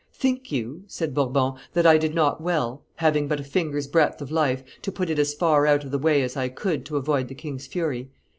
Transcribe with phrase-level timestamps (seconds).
[0.15, 4.31] "Think you," said Bourbon, "that I did not well, having but a finger's breadth of
[4.31, 7.27] life, to put it as far out of the way as I could to avoid
[7.27, 8.09] the king's fury?"